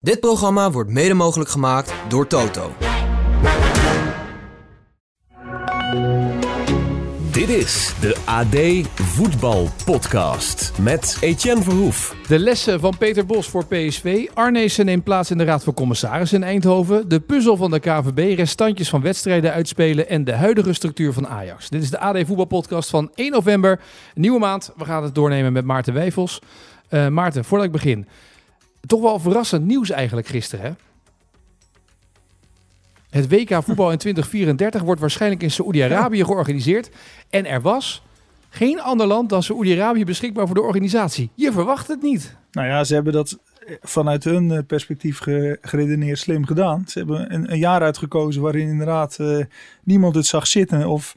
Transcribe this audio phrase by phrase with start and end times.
[0.00, 2.72] Dit programma wordt mede mogelijk gemaakt door Toto.
[7.32, 12.16] Dit is de AD Voetbal Podcast met Etienne Verhoef.
[12.28, 14.26] De lessen van Peter Bos voor PSV.
[14.34, 17.08] Arnezen neemt plaats in de Raad van Commissarissen in Eindhoven.
[17.08, 21.68] De puzzel van de KVB, restantjes van wedstrijden uitspelen en de huidige structuur van Ajax.
[21.68, 23.80] Dit is de AD Voetbal Podcast van 1 november.
[24.14, 24.72] Nieuwe maand.
[24.76, 26.38] We gaan het doornemen met Maarten Wijfels.
[26.90, 28.06] Uh, Maarten, voordat ik begin.
[28.88, 30.72] Toch wel verrassend nieuws eigenlijk gisteren, hè?
[33.10, 36.90] Het WK voetbal in 2034 wordt waarschijnlijk in Saoedi-Arabië georganiseerd.
[37.30, 38.02] En er was
[38.48, 41.30] geen ander land dan Saoedi-Arabië beschikbaar voor de organisatie.
[41.34, 42.36] Je verwacht het niet.
[42.52, 43.38] Nou ja, ze hebben dat
[43.80, 45.18] vanuit hun eh, perspectief
[45.60, 46.84] geredeneerd slim gedaan.
[46.86, 49.44] Ze hebben een, een jaar uitgekozen waarin inderdaad uh,
[49.82, 50.86] niemand het zag zitten.
[50.86, 51.14] Of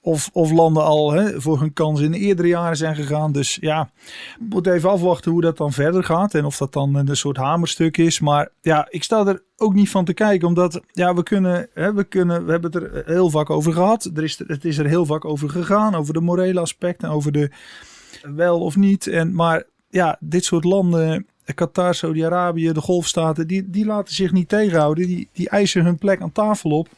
[0.00, 3.32] of, of landen al hè, voor hun kans in de eerdere jaren zijn gegaan.
[3.32, 3.90] Dus ja,
[4.38, 6.34] we moeten even afwachten hoe dat dan verder gaat.
[6.34, 8.20] En of dat dan een soort hamerstuk is.
[8.20, 10.48] Maar ja, ik sta er ook niet van te kijken.
[10.48, 14.10] Omdat ja, we kunnen, hè, we kunnen, we hebben het er heel vaak over gehad.
[14.14, 15.94] Er is, het is er heel vaak over gegaan.
[15.94, 17.50] Over de morele aspecten, over de
[18.22, 19.06] wel of niet.
[19.06, 24.48] En, maar ja, dit soort landen, Qatar, Saudi-Arabië, de golfstaten, die, die laten zich niet
[24.48, 25.06] tegenhouden.
[25.06, 26.88] Die, die eisen hun plek aan tafel op.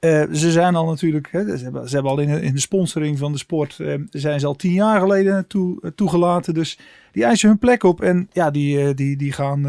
[0.00, 3.18] Uh, ze zijn al natuurlijk, hè, ze, hebben, ze hebben al in, in, de sponsoring
[3.18, 6.54] van de sport, uh, zijn ze al tien jaar geleden toe, uh, toegelaten.
[6.54, 6.78] Dus
[7.12, 9.62] die eisen hun plek op en ja, die, die, die, gaan,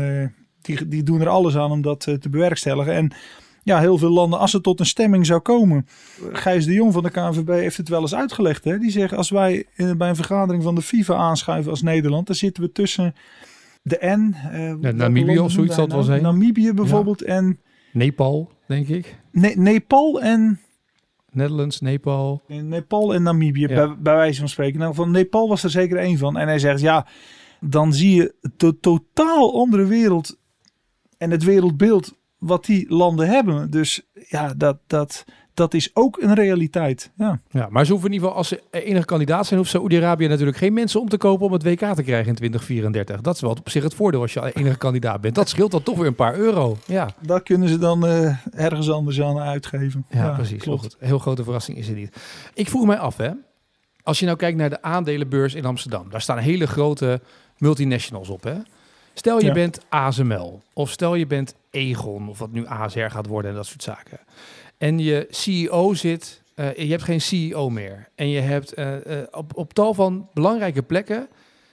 [0.61, 2.93] die, die doen er alles aan om dat te bewerkstelligen.
[2.93, 3.11] En
[3.63, 5.87] ja, heel veel landen, als het tot een stemming zou komen.
[6.31, 8.63] Gijs de Jong van de KNVB heeft het wel eens uitgelegd.
[8.63, 8.77] Hè?
[8.77, 9.65] Die zegt, als wij
[9.97, 13.15] bij een vergadering van de FIFA aanschuiven als Nederland, dan zitten we tussen
[13.81, 14.35] de N.
[14.81, 16.21] Ja, Namibië of zoiets het wel zijn.
[16.21, 17.25] Namibië bijvoorbeeld ja.
[17.25, 17.59] en...
[17.91, 19.19] Nepal, denk ik.
[19.31, 20.59] Ne Nepal en...
[21.31, 22.41] Netherlands, Nepal.
[22.47, 23.67] Nepal en Namibië, ja.
[23.67, 24.79] bij, bij, wijze van spreken.
[24.79, 26.37] Nou, van Nepal was er zeker één van.
[26.37, 27.07] En hij zegt, ja,
[27.59, 30.39] dan zie je de totaal andere wereld
[31.17, 33.71] en het wereldbeeld wat die landen hebben.
[33.71, 35.25] Dus ja, dat, dat,
[35.59, 37.11] dat is ook een realiteit.
[37.15, 37.39] Ja.
[37.49, 40.57] ja, maar ze hoeven in ieder geval, als ze enige kandidaat zijn, hoeft Saoedi-Arabië natuurlijk
[40.57, 43.21] geen mensen om te kopen om het WK te krijgen in 2034.
[43.21, 45.35] Dat is wel op zich het voordeel als je enige kandidaat bent.
[45.35, 46.77] Dat scheelt dan toch weer een paar euro.
[46.85, 47.09] Ja.
[47.19, 50.05] Dat kunnen ze dan uh, ergens anders aan uitgeven.
[50.09, 50.61] Ja, ja precies.
[50.61, 50.95] Klopt.
[50.99, 52.15] Heel grote verrassing is het niet.
[52.53, 53.31] Ik vroeg mij af, hè.
[54.03, 57.21] Als je nou kijkt naar de aandelenbeurs in Amsterdam, daar staan hele grote
[57.57, 58.55] multinationals op, hè.
[59.13, 59.53] Stel je ja.
[59.53, 63.65] bent ASML of stel je bent Egon of wat nu ASR gaat worden en dat
[63.65, 64.19] soort zaken
[64.79, 68.07] en je CEO zit, uh, je hebt geen CEO meer.
[68.15, 71.27] En je hebt uh, uh, op, op tal van belangrijke plekken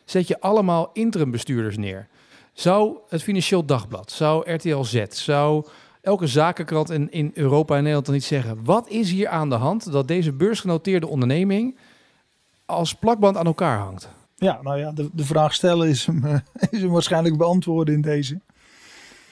[0.05, 2.09] zet je allemaal interim bestuurders neer.
[2.53, 5.67] Zou het Financieel Dagblad, zou RTL Z, zou
[6.01, 8.65] elke zakenkrant in, in Europa en Nederland dan niet zeggen...
[8.65, 11.79] wat is hier aan de hand dat deze beursgenoteerde onderneming
[12.65, 14.09] als plakband aan elkaar hangt?
[14.35, 16.25] Ja, nou ja, de, de vraag stellen is hem,
[16.71, 18.41] is hem waarschijnlijk beantwoorden in deze.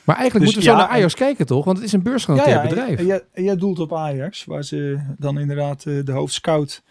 [0.05, 1.65] Maar eigenlijk dus moeten we zo naar Ajax kijken, toch?
[1.65, 2.99] Want het is een beursgenoteerd ja, ja, bedrijf.
[2.99, 6.83] En, jij, jij doelt op Ajax, waar ze dan inderdaad uh, de hoofdscout,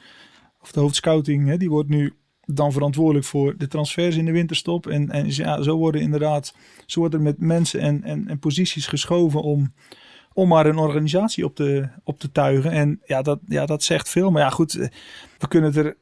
[0.61, 2.13] of de hoofdscouting, hè, die wordt nu
[2.45, 4.87] dan verantwoordelijk voor de transfers in de winterstop.
[4.87, 8.87] En, en ja, zo worden inderdaad, zo wordt er met mensen en, en, en posities
[8.87, 9.73] geschoven om,
[10.33, 12.71] om maar een organisatie op te, op te tuigen.
[12.71, 14.31] En ja dat, ja, dat zegt veel.
[14.31, 14.87] Maar ja, goed, eh,
[15.37, 15.97] we kunnen het er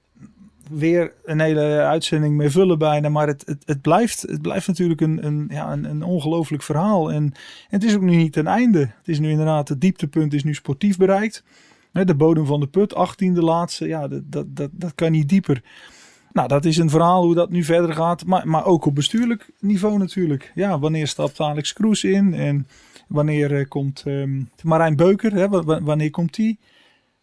[0.72, 3.09] weer een hele uitzending mee vullen bijna.
[3.09, 7.12] Maar het, het, blijft, het blijft natuurlijk een, een, ja, een, ongelooflijk verhaal.
[7.12, 7.34] En,
[7.68, 8.80] het is ook nu niet ten einde.
[8.80, 11.44] Het is nu inderdaad, het dieptepunt is nu sportief bereikt.
[11.92, 13.88] De bodem van de put, 18e laatste.
[13.88, 15.64] Ja, dat, dat, dat, dat kan niet dieper.
[16.34, 18.26] Nou, dat is een verhaal hoe dat nu verder gaat.
[18.26, 20.52] Maar, maar ook op bestuurlijk niveau natuurlijk.
[20.56, 22.34] Ja, wanneer stapt Alex Kroes in?
[22.34, 22.68] En
[23.08, 25.34] wanneer uh, komt um, Marijn Beuker?
[25.34, 25.48] Hè?
[25.84, 26.60] wanneer komt die?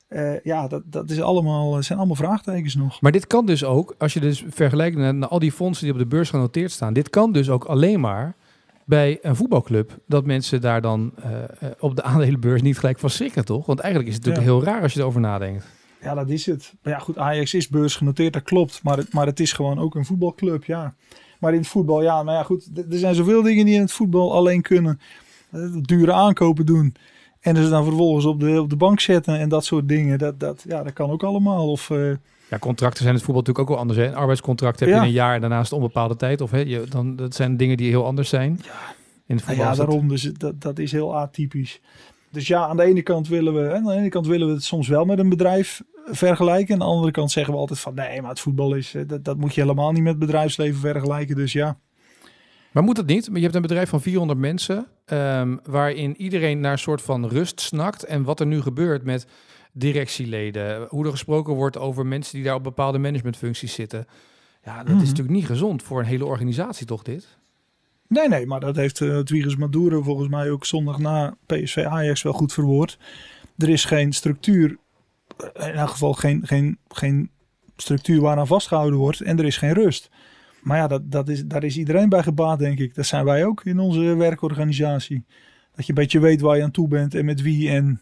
[0.08, 3.00] Uh, ja, dat, dat is allemaal, zijn allemaal vraagtekens nog.
[3.00, 5.92] Maar dit kan dus ook, als je dus vergelijkt naar, naar al die fondsen die
[5.92, 8.34] op de beurs genoteerd staan, dit kan dus ook alleen maar
[8.84, 11.24] bij een voetbalclub dat mensen daar dan uh,
[11.78, 13.66] op de aandelenbeurs niet gelijk van schrikken, toch?
[13.66, 14.58] Want eigenlijk is het natuurlijk ja.
[14.58, 15.66] heel raar als je erover nadenkt.
[16.00, 16.74] Ja, dat is het.
[16.82, 18.80] Maar ja, goed, Ajax is beursgenoteerd, dat klopt.
[18.82, 20.94] Maar het, maar het is gewoon ook een voetbalclub, ja.
[21.40, 22.68] Maar in het voetbal, ja, maar ja, goed.
[22.90, 25.00] Er zijn zoveel dingen die in het voetbal alleen kunnen.
[25.82, 26.94] Dure aankopen doen.
[27.40, 30.18] En ze dan vervolgens op de, op de bank zetten en dat soort dingen.
[30.18, 31.70] Dat, dat, ja, dat kan ook allemaal.
[31.70, 32.14] Of, uh...
[32.50, 33.98] ja, contracten zijn het voetbal natuurlijk ook wel anders.
[33.98, 34.06] Hè?
[34.06, 36.40] Een arbeidscontract heb je een jaar daarnaast onbepaalde tijd.
[36.40, 38.60] Of hè, je, dan, dat zijn dingen die heel anders zijn.
[38.64, 38.94] Ja,
[39.26, 40.08] in het voetbal ja daarom.
[40.08, 41.80] Dus dat, dat is heel atypisch.
[42.30, 44.64] Dus ja, aan de ene kant willen we, aan de ene kant willen we het
[44.64, 46.72] soms wel met een bedrijf vergelijken.
[46.72, 49.24] Aan de andere kant zeggen we altijd van nee, maar het voetbal is, eh, dat,
[49.24, 51.36] dat moet je helemaal niet met bedrijfsleven vergelijken.
[51.36, 51.78] Dus ja.
[52.72, 53.30] Maar moet het niet?
[53.32, 57.60] Je hebt een bedrijf van 400 mensen, um, waarin iedereen naar een soort van rust
[57.60, 58.04] snakt.
[58.04, 59.26] En wat er nu gebeurt met
[59.72, 64.06] directieleden, hoe er gesproken wordt over mensen die daar op bepaalde managementfuncties zitten.
[64.64, 64.94] Ja, dat mm -hmm.
[64.94, 65.08] is mhm.
[65.08, 67.38] natuurlijk niet gezond voor een hele organisatie, toch dit?
[68.08, 72.22] Nee, nee, maar dat heeft uh, Dwigers Maduro volgens mij ook zondag na PSV Ajax
[72.22, 72.98] wel goed verwoord.
[73.56, 74.76] Er is geen structuur,
[75.54, 77.30] in elk geval geen, geen, geen
[77.76, 80.10] structuur waaraan vastgehouden wordt en er is geen rust.
[80.62, 82.94] Maar ja, dat, dat is, daar is iedereen bij gebaat, denk ik.
[82.94, 85.24] Dat zijn wij ook in onze werkorganisatie.
[85.74, 87.70] Dat je een beetje weet waar je aan toe bent en met wie.
[87.70, 88.00] En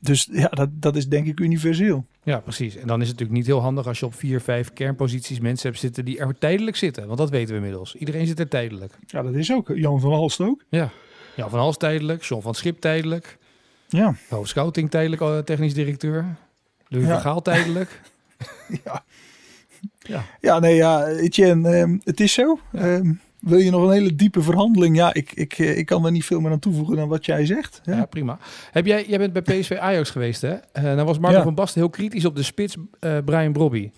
[0.00, 2.06] dus ja, dat, dat is denk ik universeel.
[2.22, 2.76] Ja, precies.
[2.76, 5.68] En dan is het natuurlijk niet heel handig als je op vier, vijf kernposities mensen
[5.68, 7.06] hebt zitten die er tijdelijk zitten.
[7.06, 7.94] Want dat weten we inmiddels.
[7.94, 8.98] Iedereen zit er tijdelijk.
[9.06, 9.70] Ja, dat is ook.
[9.74, 10.64] Jan van Halst ook.
[10.68, 10.90] Ja,
[11.36, 12.22] Jan van Halst tijdelijk.
[12.22, 13.38] John van Schip tijdelijk.
[13.88, 14.14] Ja.
[14.28, 16.36] Hoofd Scouting tijdelijk, uh, technisch directeur.
[16.88, 17.12] Louis ja.
[17.12, 18.00] Vergaal tijdelijk.
[18.84, 19.04] ja.
[19.98, 20.24] Ja.
[20.40, 22.58] ja, nee, ja, Etienne, um, het is zo.
[22.72, 24.96] Um, wil je nog een hele diepe verhandeling?
[24.96, 27.46] Ja, ik, ik, eh, ik kan er niet veel meer aan toevoegen dan wat jij
[27.46, 27.80] zegt.
[27.84, 28.38] Ja, ja prima.
[28.70, 30.52] Heb jij, jij bent bij PSV Ajax geweest, hè?
[30.52, 33.90] Uh, nou was Marco van Basten heel kritisch op de spits uh, Brian Brobby.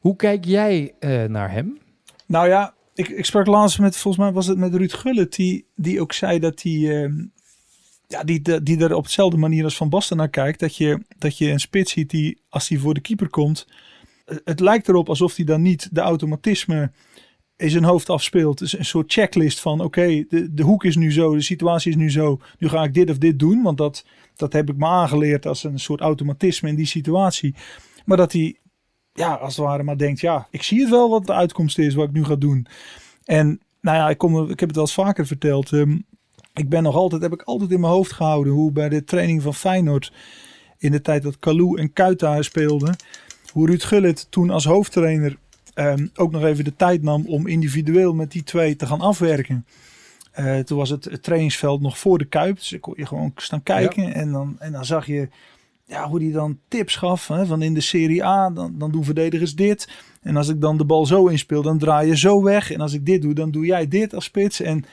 [0.00, 1.78] Hoe kijk jij uh, naar hem?
[2.26, 5.66] Nou ja, ik, ik sprak laatst met, volgens mij was het met Ruud Gullit, die,
[5.74, 6.72] die ook zei dat hij...
[6.72, 7.12] Uh,
[8.06, 10.60] ja, die, die er op dezelfde manier als Van Basten naar kijkt.
[10.60, 13.66] Dat je, dat je een spits ziet die, als hij voor de keeper komt...
[14.44, 16.90] Het lijkt erop alsof hij dan niet de automatisme
[17.56, 18.58] in zijn hoofd afspeelt.
[18.58, 21.96] Dus een soort checklist van oké, de, de hoek is nu zo, de situatie is
[21.96, 22.40] nu zo.
[22.58, 24.04] Nu ga ik dit of dit doen, want dat,
[24.36, 27.54] dat heb ik me aangeleerd als een soort automatisme in die situatie.
[28.04, 28.58] Maar dat hij,
[29.12, 31.94] ja, als het ware maar denkt, ja, ik zie het wel wat de uitkomst is,
[31.94, 32.66] wat ik nu ga doen.
[33.24, 35.70] En nou ja, ik, kom, ik heb het al eens vaker verteld.
[35.70, 36.04] Um,
[36.54, 39.42] ik ben nog altijd, heb ik altijd in mijn hoofd gehouden hoe bij de training
[39.42, 40.12] van Feyenoord
[40.78, 42.96] in de tijd dat Kalou en Kuita speelden,
[43.58, 45.36] hoe Ruud Gullit toen als hoofdtrainer
[45.74, 49.66] um, ook nog even de tijd nam om individueel met die twee te gaan afwerken.
[50.38, 52.56] Uh, toen was het, het, trainingsveld nog voor de Kuip.
[52.56, 54.14] Dus ik kon je gewoon staan kijken.
[54.14, 55.28] En, dan, en dan zag je
[55.84, 57.28] ja, hoe die dan tips gaf.
[57.28, 59.88] Hè, van in de Serie A, dan, dan doen verdedigers dit.
[60.22, 62.72] En als ik dan de bal zo inspeel, dan draai je zo weg.
[62.72, 64.60] En als ik dit doe, dan doe jij dit als spits.
[64.60, 64.84] En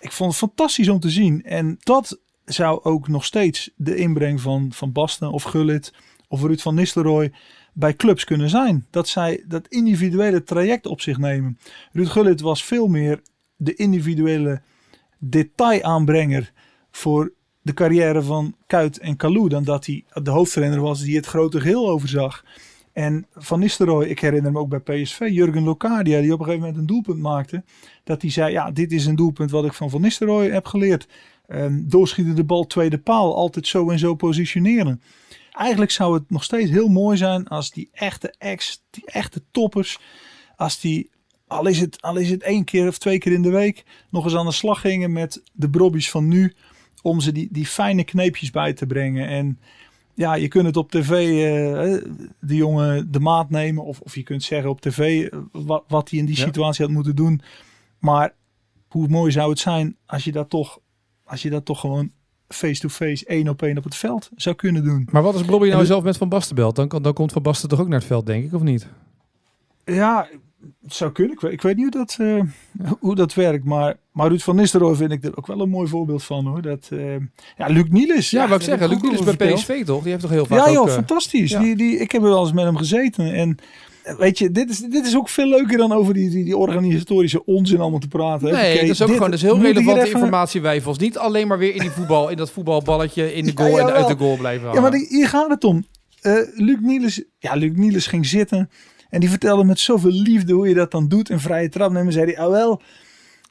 [0.00, 1.44] ik vond het fantastisch om te zien.
[1.44, 5.92] En dat zou ook nog steeds de inbreng van, van Basten of Gullit
[6.28, 7.32] of Ruud van Nistelrooy
[7.80, 8.86] bij clubs kunnen zijn.
[8.90, 11.58] Dat zij dat individuele traject op zich nemen.
[11.92, 13.20] Ruud Gullit was veel meer
[13.56, 14.60] de individuele
[15.18, 16.52] detailaanbrenger
[16.90, 17.32] voor
[17.62, 21.60] de carrière van Kuit en Kalou dan dat hij de hoofdtrainer was die het grote
[21.60, 22.44] geheel overzag.
[22.92, 26.66] En Van Nistelrooy, ik herinner me ook bij PSV, Jurgen Locadia, die op een gegeven
[26.66, 27.64] moment een doelpunt maakte.
[28.04, 31.08] Dat hij zei, ja, dit is een doelpunt wat ik van Van Nistelrooy heb geleerd.
[31.48, 35.02] Um, doorschieten de bal tweede paal, altijd zo en zo positioneren.
[35.50, 39.98] Eigenlijk zou het nog steeds heel mooi zijn als die echte ex, die echte toppers,
[40.56, 41.10] als die,
[41.46, 44.24] al is, het, al is het één keer of twee keer in de week, nog
[44.24, 46.54] eens aan de slag gingen met de brobbies van nu.
[47.02, 49.28] Om ze die, die fijne kneepjes bij te brengen.
[49.28, 49.58] En
[50.14, 53.84] ja, je kunt het op tv uh, de jongen de maat nemen.
[53.84, 56.94] Of, of je kunt zeggen op tv eh, wat, wat hij in die situatie had
[56.94, 57.42] moeten doen.
[57.98, 58.34] Maar
[58.88, 60.78] hoe mooi zou het zijn als je dat toch,
[61.24, 62.10] als je dat toch gewoon
[62.54, 65.08] face-to-face één op één op het veld zou kunnen doen.
[65.10, 66.76] Maar wat als Bobby nou zelf met Van Basten belt?
[66.76, 68.88] Dan, dan komt Van Basten toch ook naar het veld, denk ik, of niet?
[69.84, 70.28] Ja,
[70.82, 71.32] het zou kunnen.
[71.34, 72.42] Ik weet, ik weet niet hoe dat, uh,
[73.00, 73.64] hoe dat werkt.
[73.64, 76.46] Maar, maar Ruud van Nistelrooy vind ik er ook wel een mooi voorbeeld van.
[76.46, 76.62] hoor.
[76.62, 77.16] Dat, uh,
[77.56, 78.30] ja, Luc Niels.
[78.30, 78.88] Ja, wat ik zeggen.
[78.88, 80.02] Luc Niels bij PSV toch?
[80.02, 81.50] Die heeft toch heel vaak Ja, joh, uh, fantastisch.
[81.50, 81.60] Ja.
[81.60, 83.32] Die, die, ik heb er wel eens met hem gezeten.
[83.32, 83.58] En
[84.18, 87.44] Weet je, dit is, dit is ook veel leuker dan over die, die, die organisatorische
[87.44, 88.52] onzin allemaal te praten.
[88.52, 90.14] Nee, okay, dat is ook dit, gewoon is heel relevante even...
[90.14, 90.98] informatie wijfels.
[90.98, 93.92] Niet alleen maar weer in die voetbal, in dat voetbalballetje, in de goal ja, en
[93.92, 94.82] uit de goal blijven hangen.
[94.82, 95.84] Ja, maar hier gaat het om.
[96.22, 98.70] Uh, Luc Niels, ja, Luc Niels ging zitten
[99.10, 101.30] en die vertelde met zoveel liefde hoe je dat dan doet.
[101.30, 102.82] Een vrije trap nemen, zei hij, ah wel,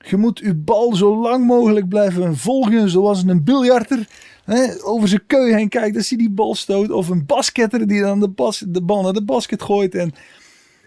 [0.08, 4.08] je moet uw bal zo lang mogelijk blijven volgen, zoals een biljarter.
[4.46, 6.92] Hè, over zijn keu heen kijkt als hij die bal stoot.
[6.92, 9.96] Of een basketter die dan de, de bal naar de basket gooit.
[9.96, 10.14] En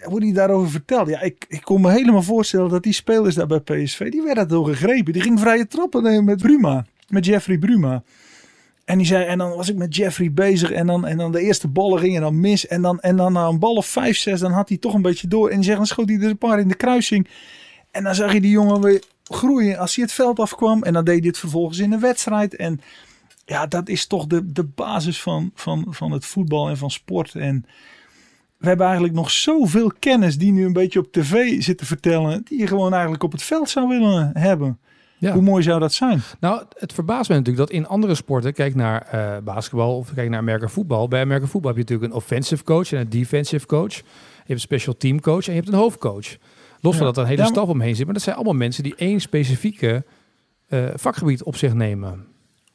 [0.02, 1.10] hoe hij daarover vertelde.
[1.10, 4.48] Ja, ik, ik kon me helemaal voorstellen dat die spelers daar bij PSV, die werden
[4.48, 5.12] door gegrepen.
[5.12, 6.86] Die ging vrije trappen nemen met Bruma.
[7.08, 8.02] Met Jeffrey Bruma.
[8.84, 10.70] En die zei, en dan was ik met Jeffrey bezig.
[10.70, 12.66] En dan, en dan de eerste ballen gingen dan mis.
[12.66, 15.02] En dan, en dan na een bal of vijf, zes, dan had hij toch een
[15.02, 15.48] beetje door.
[15.48, 17.28] En die zegt, dan schoot hij er een paar in de kruising.
[17.92, 20.82] En dan zag je die jongen weer groeien als hij het veld afkwam.
[20.82, 22.56] En dan deed hij het vervolgens in de wedstrijd.
[22.56, 22.80] En
[23.44, 27.34] ja, dat is toch de, de basis van, van, van het voetbal en van sport.
[27.34, 27.66] En
[28.56, 32.42] we hebben eigenlijk nog zoveel kennis die nu een beetje op tv zitten vertellen.
[32.44, 34.78] Die je gewoon eigenlijk op het veld zou willen hebben.
[35.18, 35.32] Ja.
[35.32, 36.22] Hoe mooi zou dat zijn?
[36.40, 40.28] Nou, het verbaast me natuurlijk dat in andere sporten, kijk naar uh, basketbal of kijk
[40.28, 41.08] naar Amerika voetbal.
[41.08, 43.94] Bij Amerika voetbal heb je natuurlijk een offensive coach en een defensive coach.
[43.94, 44.02] Je
[44.36, 46.36] hebt een special team coach en je hebt een hoofdcoach.
[46.82, 48.04] Los van dat er een hele ja, staf omheen zit.
[48.04, 50.04] Maar dat zijn allemaal mensen die één specifieke
[50.68, 52.26] uh, vakgebied op zich nemen.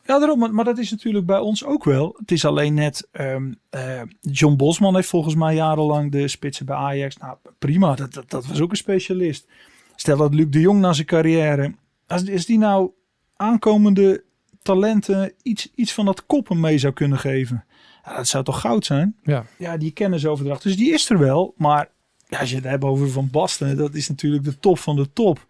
[0.04, 0.54] Ja, daarom.
[0.54, 2.16] Maar dat is natuurlijk bij ons ook wel.
[2.20, 3.08] Het is alleen net.
[3.12, 7.18] Um, uh, John Bosman heeft volgens mij jarenlang de spitsen bij Ajax.
[7.18, 7.96] Nou, prima.
[7.96, 9.48] Dat, dat, dat, was ook een specialist.
[9.96, 11.74] Stel dat Luc de Jong na zijn carrière
[12.08, 12.92] als, als die nou
[13.36, 14.24] aankomende
[14.62, 17.66] talenten iets, iets van dat koppen mee zou kunnen geven.
[18.06, 19.16] Ja, dat zou toch goud zijn?
[19.24, 19.46] Ja.
[19.58, 20.64] Ja, die kennisoverdracht.
[20.64, 21.54] Dus die is er wel.
[21.58, 21.90] Maar
[22.28, 25.14] ja, als je het hebt over Van Basten, dat is natuurlijk de top van de
[25.14, 25.46] top.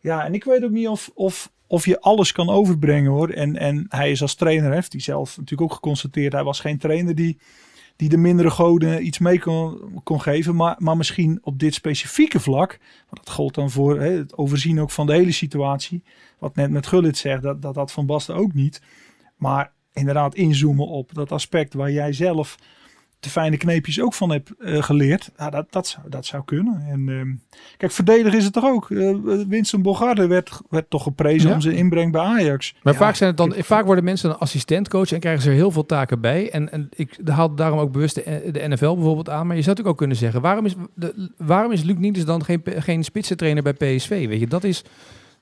[0.00, 3.28] Ja, en ik weet ook niet of, of, of je alles kan overbrengen hoor.
[3.28, 6.32] En, en hij is als trainer, heeft hij zelf natuurlijk ook geconstateerd.
[6.32, 7.38] Hij was geen trainer die,
[7.96, 10.56] die de mindere goden iets mee kon, kon geven.
[10.56, 12.78] Maar, maar misschien op dit specifieke vlak.
[13.10, 16.02] Want dat gold dan voor hè, het overzien ook van de hele situatie.
[16.38, 18.82] Wat net met Gullit zegt, dat dat, dat Van Basten ook niet.
[19.36, 22.56] Maar inderdaad inzoomen op dat aspect waar jij zelf
[23.20, 25.30] de fijne kneepjes ook van hebt uh, geleerd.
[25.38, 26.84] Ja, dat, dat, zou, dat zou kunnen.
[26.90, 27.22] En uh,
[27.76, 28.88] kijk, verdediger is het toch ook.
[28.90, 29.16] Uh,
[29.48, 31.54] Winston Bogarde werd, werd toch geprezen Ja.
[31.54, 32.74] om zijn inbreng bij Ajax.
[32.82, 35.48] Maar Ja, vaak, zijn het dan, ik- vaak worden mensen een assistentcoach en krijgen ze
[35.48, 36.50] er heel veel taken bij.
[36.50, 39.46] En, en ik haal daarom ook bewust de, de NFL bijvoorbeeld aan.
[39.46, 42.44] Maar je zou natuurlijk ook kunnen zeggen, waarom is, de, waarom is Luc Niels dan
[42.44, 44.26] geen, geen spitsentrainer bij PSV?
[44.28, 44.84] Weet je, dat is...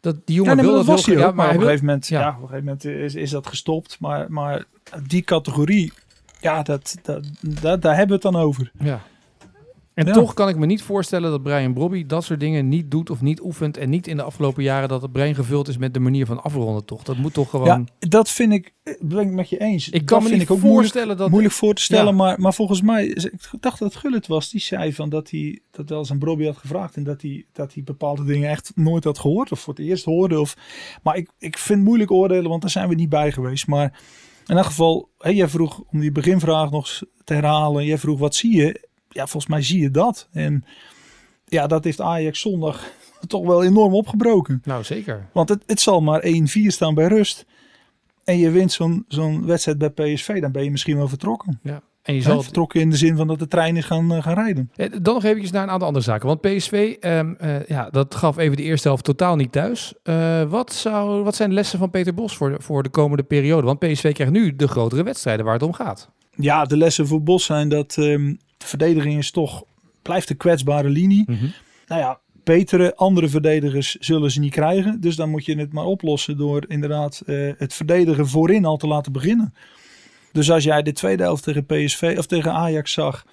[0.01, 1.31] Dat, die Ja, jongen nee, maar wil dat was heel hij graag.
[1.31, 1.37] ook.
[1.37, 2.21] Maar, hij op een gegeven moment, ja.
[2.21, 2.29] ja.
[2.29, 3.97] op een gegeven moment is, is dat gestopt.
[4.01, 4.65] Maar, maar
[5.07, 5.93] die categorie,
[6.41, 8.73] ja, dat, dat, dat, daar hebben we het dan over.
[8.79, 9.01] Ja.
[9.99, 10.13] En Ja.
[10.13, 13.21] toch kan ik me niet voorstellen dat Brian Brobby dat soort dingen niet doet of
[13.21, 13.77] niet oefent.
[13.77, 16.43] En niet in de afgelopen jaren dat het brein gevuld is met de manier van
[16.43, 17.03] afronden toch.
[17.03, 17.67] Dat moet toch gewoon...
[17.67, 19.89] Ja, dat vind ik, eh, ben ik met je eens.
[19.89, 21.31] ik kan dat me niet ik ook moeilijk, voorstellen dat...
[21.31, 22.07] moeilijk voor te stellen.
[22.07, 22.13] Ja.
[22.13, 25.61] Maar, maar volgens mij, ik dacht dat het Gullit was, die zei van dat hij
[25.71, 26.97] dat wel eens aan Brobby had gevraagd.
[26.97, 29.53] En dat hij, dat hij bepaalde dingen echt nooit had gehoord.
[29.53, 30.41] Of voor het eerst hoorde.
[30.41, 30.57] Of,
[31.03, 33.67] maar ik, ik vind het moeilijk oordelen, want daar zijn we niet bij geweest.
[33.67, 34.01] Maar
[34.49, 37.85] in elk geval, hè, jij vroeg om die beginvraag nog te herhalen.
[37.85, 38.89] Jij vroeg wat zie je?
[39.09, 40.29] Ja, volgens mij zie je dat.
[40.33, 40.65] En
[41.45, 42.91] ja, dat heeft Ajax zondag
[43.27, 44.61] toch wel enorm opgebroken.
[44.65, 45.29] Nou, zeker.
[45.33, 46.31] Want het, het zal maar 1-4
[46.67, 47.47] staan bij rust.
[48.25, 51.61] En je wint zo'n zo'n wedstrijd bij PSV, dan ben je misschien wel vertrokken.
[51.63, 51.83] Ja.
[52.09, 54.35] En je zal Vertrokken in de zin van dat de trein is gaan, eh, gaan
[54.35, 54.71] rijden.
[54.77, 56.27] Eh, Dan nog eventjes naar een aantal andere zaken.
[56.27, 59.95] Want PSV, ehm, eh, ja, dat gaf even de eerste helft totaal niet thuis.
[60.49, 63.67] Wat, zou, wat zijn de lessen van Peter Bos voor de, voor de komende periode?
[63.67, 66.11] Want PSV krijgt nu de grotere wedstrijden waar het om gaat.
[66.37, 69.65] Ja, de lessen voor Bos zijn dat ehm, de verdediging is toch,
[70.03, 71.25] blijft een kwetsbare linie.
[71.87, 75.01] Nou ja, betere andere verdedigers zullen ze niet krijgen.
[75.01, 77.23] Dus dan moet je het maar oplossen door inderdaad
[77.57, 79.55] het verdedigen voorin al te laten beginnen.
[80.39, 83.25] Dus als jij de tweede helft tegen PSV of tegen Ajax zag,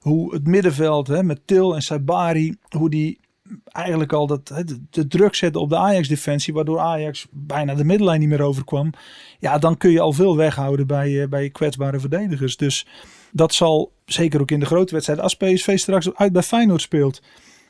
[0.00, 3.20] hoe het middenveld hè, met Til en Sabari, hoe die
[3.66, 8.20] eigenlijk al dat, de, de druk zetten op de Ajax-defensie, waardoor Ajax bijna de middenlijn
[8.20, 8.92] niet meer overkwam.
[9.38, 12.56] Ja, dan kun je al veel weghouden bij, eh, bij kwetsbare verdedigers.
[12.56, 12.86] Dus
[13.32, 17.22] dat zal zeker ook in de grote wedstrijd, als PSV straks uit bij Feyenoord speelt,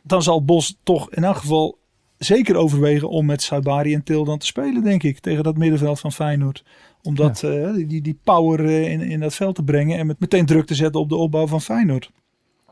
[0.02, 1.78] dan zal Bos toch in elk geval
[2.18, 6.00] zeker overwegen om met Sabari en Til dan te spelen, denk ik, tegen dat middenveld
[6.00, 6.64] van Feyenoord.
[7.02, 10.20] Om dat, eh, die, die power eh, in, in dat veld te brengen en met
[10.20, 12.10] meteen druk te zetten op de opbouw van Feyenoord.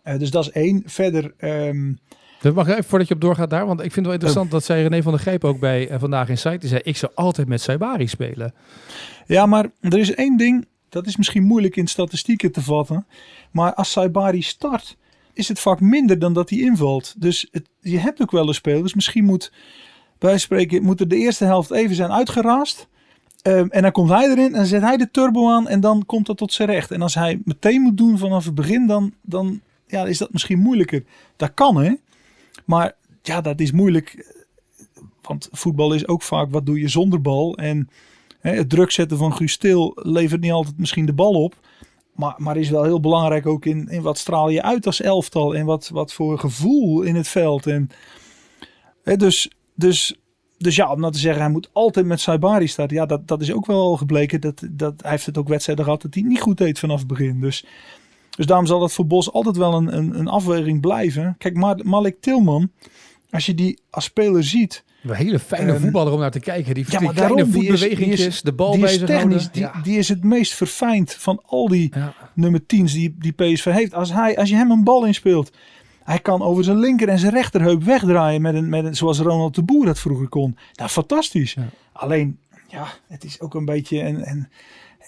[0.02, 0.82] Eh, dus dat is één.
[0.86, 1.34] Verder,
[2.40, 3.66] Dat mag even voordat je op doorgaat daar.
[3.66, 6.28] Want ik vind het wel interessant dat zei René van der Grijp ook bij Vandaag
[6.28, 6.58] in Site.
[6.58, 8.54] Die zei, ik zou altijd met Saibari spelen.
[9.26, 13.06] ja, maar er is één ding, dat is misschien moeilijk in statistieken te vatten.
[13.50, 14.96] Maar als Saibari start,
[15.35, 17.14] is het vaak minder dan dat hij invalt.
[17.17, 17.50] Dus
[17.81, 18.95] je hebt ook wel eens spelers.
[18.95, 19.53] Misschien moet,
[20.19, 22.88] bij spreken, moet er de eerste helft even zijn uitgeraast.
[23.43, 26.26] Ehm, en dan komt hij erin en zet hij de turbo aan en dan komt
[26.26, 26.91] dat tot zijn recht.
[26.91, 30.59] En als hij meteen moet doen vanaf het begin, dan, dan ja, is dat misschien
[30.59, 31.05] moeilijker.
[31.37, 31.95] Dat kan hè.
[32.64, 34.35] Maar ja, dat is moeilijk.
[35.23, 37.57] Want voetbal is ook vaak wat doe je zonder bal.
[37.57, 37.88] En
[38.41, 41.55] hè, het druk zetten van Guus Til levert niet altijd misschien de bal op.
[42.14, 45.54] Maar, maar is wel heel belangrijk ook in, in wat straal je uit als elftal.
[45.54, 47.66] En wat, wat voor gevoel in het veld.
[47.66, 47.90] En,
[49.02, 50.16] hè, dus, dus,
[50.59, 52.97] dus ja, om nou te zeggen, hij moet altijd met Saibari starten.
[52.97, 54.40] Ja, dat, dat is ook wel al gebleken.
[54.40, 57.09] Dat, dat, hij heeft het ook wedstrijden gehad dat hij niet goed deed vanaf het
[57.09, 57.40] begin.
[57.40, 57.64] Dus,
[58.37, 61.35] dus daarom zal dat voor Bos altijd wel een, een, een afweging blijven.
[61.38, 62.71] Kijk, Ma- Malik Tilman,
[63.35, 64.85] als je die als speler ziet.
[65.03, 66.75] Een hele fijne Ehm, voetballer om naar te kijken.
[66.75, 69.50] Die, ja, maar kleine daarom, die is- voetbewegingjes, die is- de bal die is technisch,
[69.50, 69.81] die, Ja.
[69.83, 72.14] die is het meest verfijnd van al die Ja.
[72.35, 73.95] nummer 10's die, die PSV heeft.
[73.95, 75.53] Als, hij, als je hem een bal inspeelt,
[76.05, 78.43] hij kan over zijn linker en zijn rechterheup wegdraaien.
[78.43, 80.57] Met een, met een, zoals Ronald de Boer dat vroeger kon.
[80.75, 81.55] Nou, fantastisch.
[81.55, 81.69] Ja.
[81.93, 82.38] Alleen,
[82.69, 84.49] ja, het is ook een beetje een, een,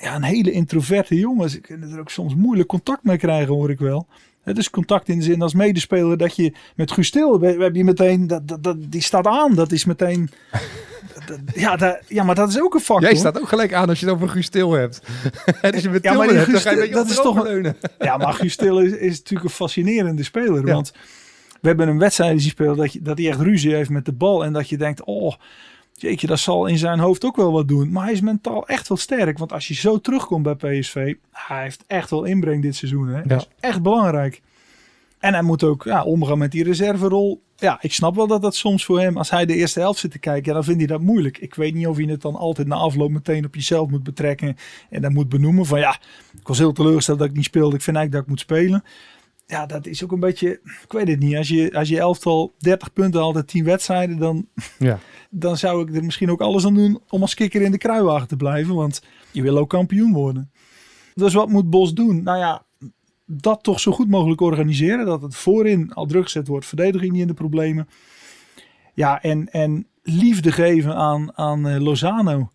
[0.01, 1.51] ja, een hele introverte jongen.
[1.51, 4.07] Ze kunnen er ook soms moeilijk contact mee krijgen, hoor ik wel.
[4.47, 8.27] Het is contact in de zin als medespeler dat je met Gustil, hebben je meteen,
[8.27, 9.55] dat, dat, dat, die staat aan.
[9.55, 10.31] Dat is meteen,
[11.27, 13.09] dat- ja, dat, ja, maar dat is ook een factor.
[13.09, 15.01] Jij staat ook gelijk aan als je het over Guus Til hebt.
[15.63, 17.77] en als je met Ja, maar dan ga je dat is toch leunen.
[17.99, 20.67] Ja, maar Guus Til is, is natuurlijk een fascinerende speler.
[20.67, 20.73] Ja.
[20.73, 20.93] Want
[21.61, 24.13] we hebben een wedstrijd die speelt dat, je, dat hij echt ruzie heeft met de
[24.13, 24.45] bal.
[24.45, 25.35] En dat je denkt, oh,
[26.01, 27.93] jeetje, dat zal in zijn hoofd ook wel wat doen.
[27.93, 29.39] Maar hij is mentaal echt wel sterk.
[29.39, 33.09] Want als je zo terugkomt bij PSV, hij heeft echt wel inbreng dit seizoen.
[33.09, 33.23] Hè?
[33.23, 34.43] Dat is echt belangrijk.
[35.19, 37.43] En hij moet ook ja, omgaan met die reserverol.
[37.57, 40.11] Ja, ik snap wel dat dat soms voor hem, als hij de eerste helft zit
[40.11, 41.39] te kijken, ja, dan vindt hij dat moeilijk.
[41.39, 44.57] Ik weet niet of je het dan altijd na afloop meteen op jezelf moet betrekken.
[44.91, 45.99] En dan moet benoemen van ja,
[46.41, 47.77] ik was heel teleurgesteld dat ik niet speelde.
[47.77, 48.85] Ik vind eigenlijk dat ik moet spelen.
[49.47, 51.37] Ja, dat is ook een beetje, ik weet het niet.
[51.37, 54.49] Als je, als je elftal 30 punten haalt uit 10 wedstrijden, dan,
[54.79, 54.99] Ja.
[55.31, 58.29] dan zou ik er misschien ook alles aan doen om als kikker in de kruiwagen
[58.29, 58.75] te blijven.
[58.75, 60.51] Want je wil ook kampioen worden.
[61.15, 62.23] Dus wat moet Bos doen?
[62.23, 62.65] Nou ja,
[63.25, 65.07] dat toch zo goed mogelijk organiseren.
[65.07, 66.67] Dat het voorin al druk gezet wordt.
[66.67, 67.89] Verdediging niet in de problemen.
[68.95, 72.51] Ja, en, en liefde geven aan, aan eh, Lozano.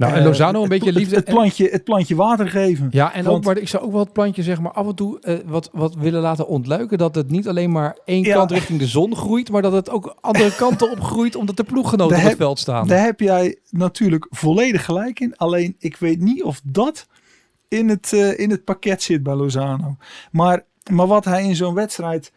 [0.00, 1.16] Nou, en Eh, Lozano een beetje liefde.
[1.16, 2.88] Het, plantje, het plantje water geven.
[2.90, 5.20] Ja, en ook, maar ik zou ook wel het plantje zeg maar af en toe
[5.20, 6.98] eh, wat, wat willen laten ontluiken.
[6.98, 8.34] Dat het niet alleen maar één Ja.
[8.34, 11.64] kant richting de zon groeit, maar dat het ook andere kanten op groeit omdat de
[11.64, 12.86] ploeggenoten Daar op het veld staan.
[12.88, 15.36] Daar heb jij natuurlijk volledig gelijk in.
[15.36, 17.06] Alleen ik weet niet of dat
[17.68, 19.96] in het, eh, in het pakket zit bij Lozano.
[20.30, 22.32] Maar, maar wat hij in zo'n wedstrijd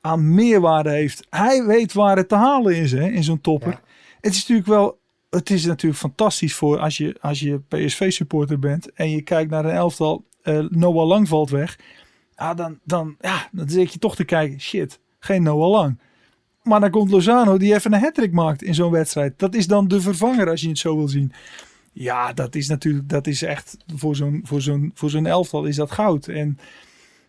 [0.00, 1.26] aan meerwaarde heeft.
[1.30, 3.70] Hij weet waar het te halen is hè, in zo'n topper.
[3.70, 3.80] Ja.
[4.20, 5.00] Het is natuurlijk wel.
[5.34, 9.64] Het is natuurlijk fantastisch voor als je, als je PSV-supporter bent en je kijkt naar
[9.64, 10.24] een elftal.
[10.42, 11.78] eh, Noah Lang valt weg.
[12.36, 14.60] Ja, dan, dan, ja, dan zit je toch te kijken.
[14.60, 15.98] Shit, geen Noah Lang.
[16.62, 19.38] Maar dan komt Lozano die even een hat maakt in zo'n wedstrijd.
[19.38, 21.32] Dat is dan de vervanger als je het zo wil zien.
[21.92, 25.76] Ja, dat is natuurlijk, dat is echt voor zo'n, voor zo'n, voor zo'n elftal is
[25.76, 26.26] dat goud.
[26.28, 26.58] En,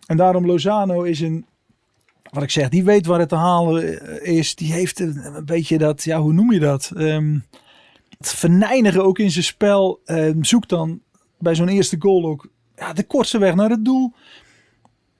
[0.05, 1.45] en daarom Lozano is een,
[2.31, 4.55] wat ik zeg, die weet waar het te halen eh, is.
[4.55, 6.91] Die heeft een, beetje dat, ja, hoe noem je dat?
[6.95, 7.41] Het
[8.29, 9.99] verneinigen ook in zijn spel.
[10.05, 10.99] Ehm, zoekt dan
[11.39, 14.13] bij zo'n eerste goal ook ja, de kortste weg naar het doel.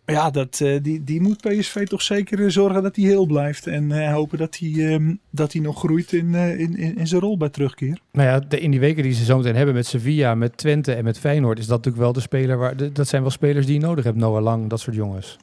[0.06, 3.68] Ja, dat, eh, die, die moet PSV toch zeker eh, zorgen dat hij heel blijft.
[3.68, 7.22] En eh, hopen dat hij, ehm, dat hij nog groeit in, in, in, in zijn
[7.22, 8.00] rol bij terugkeer.
[8.12, 10.94] Nou ja, de, in die weken die ze zo meteen hebben met Sevilla, met Twente
[10.94, 12.78] en met Feyenoord, is dat natuurlijk wel de speler waar.
[12.78, 14.18] de- dat zijn wel spelers die je nodig hebt.
[14.18, 15.38] Noah Lang, dat soort jongens.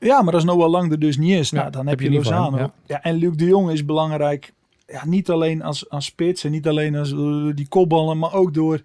[0.00, 2.12] Ja, maar als Noah Lang er dus niet is, nou, Ja, dan heb heb je
[2.12, 2.58] je Lozano.
[2.58, 2.72] ja.
[2.86, 3.02] Ja.
[3.02, 4.52] en Luc de Jong is belangrijk.
[4.86, 8.54] Ja, niet alleen als, als spits en niet alleen als eh, die kopballen, maar ook
[8.54, 8.82] door...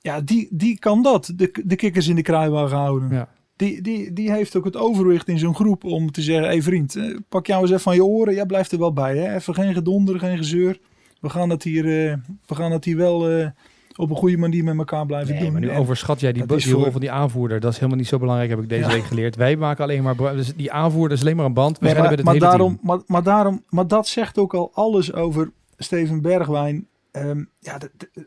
[0.00, 3.10] Ja, die, die kan dat, de, de kikkers in de kruiwagen houden.
[3.10, 3.28] Ja.
[3.56, 6.44] Die, die, die heeft ook het overwicht in zo'n groep om te zeggen...
[6.44, 8.34] Hé hey vriend, eh, pak jou eens even van je oren.
[8.34, 9.16] Jij blijft er wel bij.
[9.16, 9.34] Hè?
[9.34, 10.80] Even geen gedonder, geen gezeur.
[11.20, 13.52] We gaan het hier, eh, we gaan het hier wel
[13.96, 15.52] op een goede manier met elkaar blijven Nee, doen.
[15.52, 17.60] maar nu En- overschat jij die, rol voor- van die aanvoerder.
[17.60, 18.94] Dat is helemaal niet zo belangrijk, heb ik deze Ja.
[18.94, 19.36] week geleerd.
[19.36, 20.16] Wij maken alleen maar...
[20.16, 21.78] Dus die aanvoerder is alleen maar een band.
[21.78, 22.86] We Nee, maar, maar, het hele daarom, team.
[22.86, 26.86] maar, maar, daarom, maar dat zegt ook al alles over Steven Bergwijn.
[27.12, 27.78] Ehm, ja,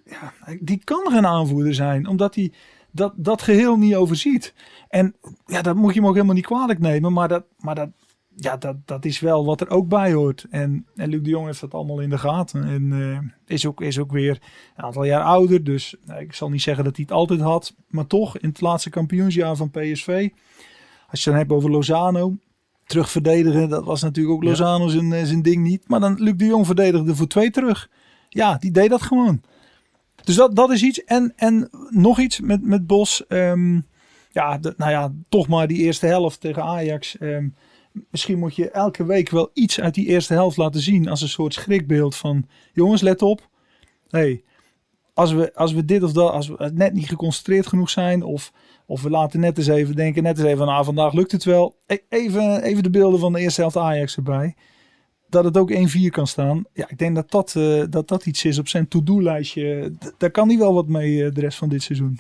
[0.06, 2.52] ja, die kan geen aanvoerder zijn, omdat hij
[2.92, 4.54] dat, dat geheel niet overziet.
[4.90, 7.90] En ja, dat moet je hem ook helemaal niet kwalijk nemen, maar dat, maar dat,
[8.42, 10.46] ja, dat, dat is wel wat er ook bij hoort.
[10.50, 12.64] En, en Luc de Jong heeft dat allemaal in de gaten.
[12.64, 14.40] En eh, is, ook, is ook weer
[14.76, 17.74] een aantal jaar ouder, dus nou, ik zal niet zeggen dat hij het altijd had.
[17.88, 20.08] Maar toch, in het laatste kampioensjaar van PSV,
[21.10, 22.36] als je het dan hebt over Lozano,
[22.86, 24.50] terug verdedigen, dat was natuurlijk ook Ja.
[24.50, 25.88] Lozano zijn, eh, zijn ding niet.
[25.88, 27.90] Maar dan Luc de Jong verdedigde voor twee terug.
[28.30, 29.42] Ja, die deed dat gewoon.
[30.24, 31.04] Dus dat, dat is iets.
[31.04, 33.28] En, en nog iets met, met Bos.
[33.28, 33.80] Ehm,
[34.32, 37.18] ja, de- nou ja, toch maar die eerste helft tegen Ajax.
[37.18, 37.48] Ehm,
[38.10, 41.10] misschien moet je elke week wel iets uit die eerste helft laten zien.
[41.10, 43.50] Als een soort schrikbeeld van, jongens, let op.
[44.10, 44.44] hey,
[45.14, 48.24] als we, als we dit of dat, als we net niet geconcentreerd genoeg zijn.
[48.24, 48.52] Of,
[48.86, 51.76] of we laten net eens even denken, net eens even, nou vandaag lukt het wel.
[51.86, 54.56] E- Even, even de beelden van de eerste helft Ajax erbij.
[55.30, 55.76] Dat het ook 1-4
[56.10, 56.64] kan staan.
[56.74, 59.94] Ja, ik denk dat dat, eh, dat, dat iets is op zijn to-do-lijstje.
[60.18, 62.20] Daar kan hij wel wat mee eh, de rest van dit seizoen.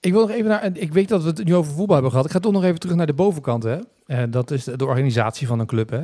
[0.00, 0.70] Ik wil nog even naar.
[0.72, 2.26] Ik weet dat we het nu over voetbal hebben gehad.
[2.26, 3.62] Ik ga toch nog even terug naar de bovenkant.
[3.62, 3.78] Hè?
[4.06, 5.90] En dat is de, organisatie van een club.
[5.90, 6.02] Hè?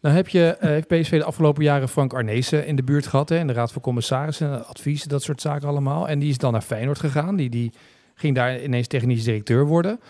[0.00, 3.28] Dan heb je eh, heeft PSV de afgelopen jaren Frank Arnezen in de buurt gehad.
[3.28, 3.38] Hè?
[3.38, 6.08] In de Raad van Commissarissen, advies, dat soort zaken allemaal.
[6.08, 7.36] En die is dan naar Feyenoord gegaan.
[7.36, 7.72] Die, die
[8.14, 10.00] ging daar ineens technisch directeur worden.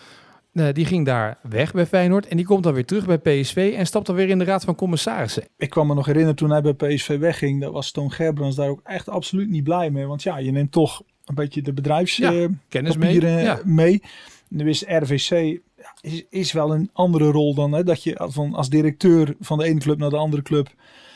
[0.53, 2.27] Eh, die ging daar weg bij Feyenoord.
[2.27, 3.73] En die komt dan weer terug bij PSV.
[3.77, 5.43] En stapt dan weer in de Raad van Commissarissen.
[5.57, 7.61] Ik kwam me nog herinneren toen hij bij PSV wegging.
[7.61, 10.05] Dat was Toon Gerbrands daar ook echt absoluut niet blij mee.
[10.05, 12.17] Want ja, je neemt toch een beetje de bedrijfs...
[12.17, 13.21] Ja, eh, Kennis mee.
[13.63, 14.01] mee.
[14.47, 15.59] Nu is RVC
[16.01, 19.65] is, is wel een andere rol dan hè, dat je van, als directeur van de
[19.65, 20.73] ene club naar de andere club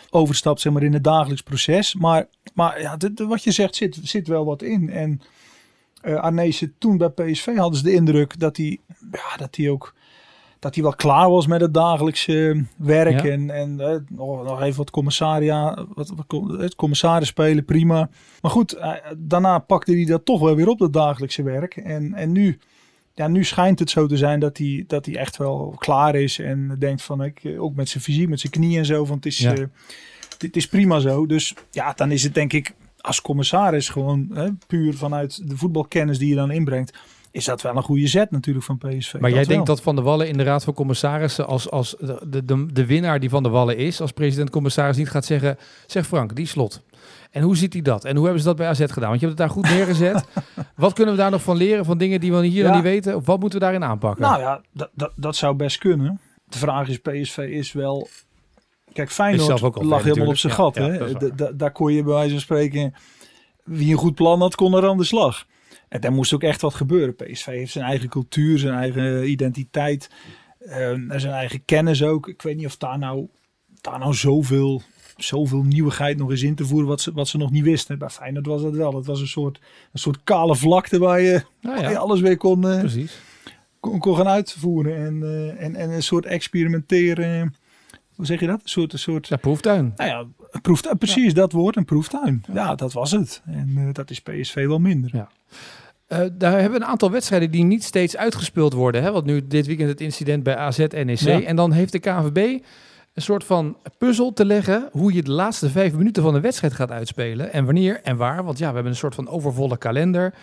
[0.09, 1.95] overstapt zeg maar, in het dagelijks proces.
[1.95, 4.89] Maar, maar ja, dit- wat je zegt zit, zit wel wat in.
[4.89, 5.21] En
[6.01, 8.79] Arnezen toen bij PSV hadden ze de indruk dat hij,
[9.11, 9.93] ja, dat hij ook
[10.59, 13.23] dat hij wel klaar was met het dagelijkse werk.
[13.23, 13.31] Ja.
[13.31, 18.09] En, en eh, nog, nog even wat commissaria, wat, wat, het commissaris spelen, prima.
[18.41, 21.75] Maar goed, eh, daarna pakte hij dat toch wel weer op, dat dagelijkse werk.
[21.75, 22.59] En, en nu,
[23.13, 26.39] ja, nu schijnt het zo te zijn dat hij, dat hij echt wel klaar is.
[26.39, 29.15] En denkt van, ik, eh, ook met zijn fysiek, met zijn knieën en zo, van
[29.15, 29.55] het is, Ja.
[29.55, 29.63] eh,
[30.37, 31.25] dit is prima zo.
[31.25, 36.17] Dus ja, dan is het denk ik als commissaris gewoon hè, puur vanuit de voetbalkennis
[36.17, 36.93] die je dan inbrengt.
[37.31, 39.13] Is dat wel een goede zet natuurlijk van PSV.
[39.13, 39.47] Maar jij wel.
[39.47, 42.85] denkt dat Van der Wallen in de Raad van Commissarissen, als, als de, de, de
[42.85, 46.83] winnaar die Van der Wallen is, als president-commissaris niet gaat zeggen, zeg Frank, die slot.
[47.31, 48.05] En hoe ziet hij dat?
[48.05, 49.09] En hoe hebben ze dat bij AZ gedaan?
[49.09, 50.25] Want je hebt het daar goed neergezet.
[50.75, 52.73] wat kunnen we daar nog van leren van dingen die we hier Ja.
[52.73, 53.15] niet weten?
[53.15, 54.21] Of wat moeten we daarin aanpakken?
[54.21, 56.19] Nou ja, dat, dat, dat zou best kunnen.
[56.45, 58.07] De vraag is, PSV is wel...
[58.93, 60.75] Kijk, Feyenoord ook lag helemaal op zijn gat.
[60.75, 61.55] Ja, hè?
[61.55, 62.93] daar kon je bij wijze van spreken...
[63.63, 65.45] Wie een goed plan had, kon er aan de slag.
[65.89, 67.15] En daar moest ook echt wat gebeuren.
[67.15, 70.09] PSV heeft zijn eigen cultuur, zijn eigen identiteit.
[70.59, 72.27] eh, en zijn eigen kennis ook.
[72.27, 73.27] Ik weet niet of daar nou,
[73.81, 74.81] daar nou zoveel,
[75.17, 76.87] zoveel nieuwigheid nog is in te voeren...
[76.87, 77.97] wat ze, wat ze nog niet wisten.
[77.97, 78.95] Bij Feyenoord was dat wel.
[78.95, 79.59] Het was een soort,
[79.93, 82.67] een soort kale vlakte waar je, Nou waar ja, je alles weer kon...
[82.67, 82.83] eh,
[83.79, 87.55] kon, kon gaan uitvoeren en, eh, en, en een soort experimenteren.
[88.19, 88.55] Hoe zeg je dat?
[88.63, 89.93] Een soort, een soort Ja, proeftuin.
[89.95, 90.97] nou ja, een proeftuin.
[90.97, 92.43] Precies dat woord, een proeftuin.
[92.53, 93.41] Ja, dat was het.
[93.45, 95.09] En eh, dat is PSV wel minder.
[95.13, 95.29] Ja.
[96.07, 99.03] Eh, daar hebben we een aantal wedstrijden die niet steeds uitgespeeld worden.
[99.03, 99.11] Hè?
[99.11, 101.19] Want nu dit weekend het incident bij AZ NEC.
[101.19, 101.41] Ja.
[101.41, 102.37] En dan heeft de KNVB
[103.13, 106.73] een soort van puzzel te leggen hoe je de laatste vijf minuten van de wedstrijd
[106.73, 107.53] gaat uitspelen.
[107.53, 108.43] En wanneer en waar.
[108.43, 110.33] Want ja, we hebben een soort van overvolle kalender.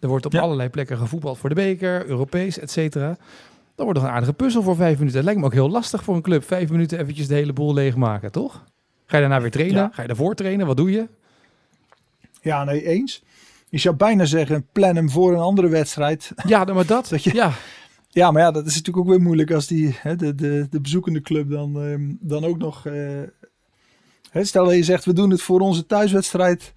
[0.00, 0.40] Er wordt op Ja.
[0.40, 3.16] allerlei plekken gevoetbald voor de beker, Europees, et cetera.
[3.80, 5.16] Dan wordt nog een aardige puzzel voor vijf minuten.
[5.16, 6.44] Het lijkt me ook heel lastig voor een club.
[6.44, 8.64] Vijf minuten eventjes de hele boel leegmaken, toch?
[9.06, 9.76] Ga je daarna weer trainen?
[9.82, 9.90] Ja.
[9.92, 10.66] Ga je daarvoor trainen?
[10.66, 11.08] Wat doe je?
[12.42, 13.22] Ja, nee, eens.
[13.68, 16.32] Je zou bijna zeggen, plan hem voor een andere wedstrijd.
[16.46, 17.08] Ja, maar dat.
[17.10, 17.52] Dat je- Ja,
[18.08, 20.80] Ja, maar ja, dat is natuurlijk ook weer moeilijk als die, hè, de, de, de
[20.80, 22.86] bezoekende club dan, ehm, dan ook nog...
[22.86, 22.94] eh,
[24.30, 26.72] hè, stel dat je zegt, we doen het voor onze thuiswedstrijd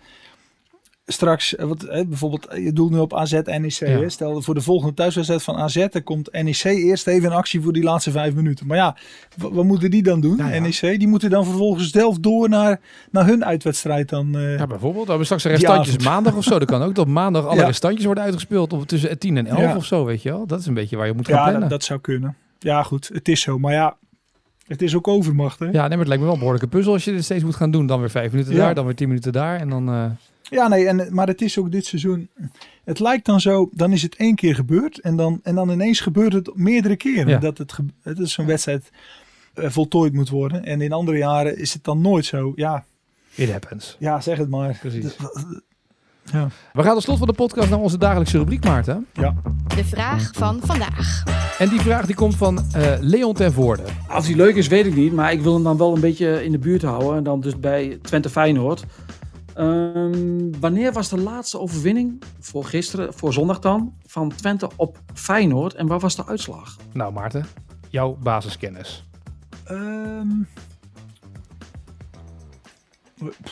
[1.05, 1.55] straks.
[1.55, 3.71] eh, Wat, hè, bijvoorbeeld, eh, je doelt nu op AZ NEC.
[3.71, 3.85] Ja.
[3.87, 4.09] Hè?
[4.09, 7.73] Stel voor de volgende thuiswedstrijd van AZ, dan komt NEC eerst even in actie voor
[7.73, 8.67] die laatste vijf minuten.
[8.67, 8.95] Maar ja,
[9.37, 10.37] wa- wat moeten die dan doen?
[10.37, 10.59] Nou ja.
[10.59, 12.79] NEC, die moeten dan vervolgens zelf door naar,
[13.11, 14.35] naar hun uitwedstrijd dan.
[14.37, 15.03] eh, Ja, bijvoorbeeld.
[15.03, 16.59] We hebben straks de Die restantjes maandag of zo.
[16.59, 16.95] Dat kan ook.
[16.95, 17.65] Dat maandag alle Ja.
[17.65, 18.73] restantjes worden uitgespeeld.
[18.73, 19.75] Of tussen 10 en 11 Ja.
[19.75, 20.45] of zo, weet je wel.
[20.47, 21.61] Dat is een beetje waar je moet gaan ja, plannen.
[21.61, 22.35] dat, dat zou kunnen.
[22.59, 23.57] Ja, goed, het is zo.
[23.59, 23.95] Maar ja,
[24.67, 25.59] het is ook overmacht.
[25.59, 25.65] Hè?
[25.65, 27.55] Ja, nee, maar het lijkt me wel een behoorlijke puzzel als je dit steeds moet
[27.55, 27.85] gaan doen.
[27.87, 28.59] Dan weer vijf minuten Ja.
[28.59, 29.59] daar, dan weer 10 minuten daar.
[29.59, 29.89] En dan...
[29.89, 30.05] eh,
[30.49, 32.29] Ja, nee, en, maar het is ook dit seizoen.
[32.83, 34.99] Het lijkt dan zo, dan is het één keer gebeurd.
[34.99, 37.27] En dan, en dan ineens gebeurt het meerdere keren.
[37.27, 37.39] Ja.
[37.39, 38.91] Dat het, het is zo'n wedstrijd
[39.53, 40.63] eh, voltooid moet worden.
[40.65, 42.51] En in andere jaren is het dan nooit zo.
[42.55, 42.85] Ja,
[43.35, 43.95] it happens.
[43.99, 44.77] ja zeg het maar.
[44.81, 45.15] Precies.
[46.31, 46.47] Ja.
[46.73, 49.07] We gaan tot slot van de podcast naar onze dagelijkse rubriek, Maarten.
[49.13, 49.33] ja.
[49.75, 51.23] De vraag van vandaag.
[51.57, 53.83] En die vraag die komt van eh, Leon ten Voorde.
[54.15, 55.13] Of die leuk is, weet ik niet.
[55.13, 57.17] Maar ik wil hem dan wel een beetje in de buurt houden.
[57.17, 58.85] En dan dus bij Twente Feyenoord.
[59.53, 65.73] Ehm, wanneer was de laatste overwinning voor gisteren, voor zondag dan, van Twente op Feyenoord?
[65.73, 66.75] En wat was de uitslag?
[66.93, 67.45] Nou, Maarten,
[67.89, 69.05] jouw basiskennis.
[69.63, 70.27] Ehm.